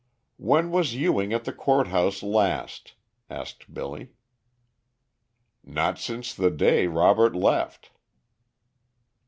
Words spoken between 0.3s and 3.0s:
"When was Ewing at the Court House last?"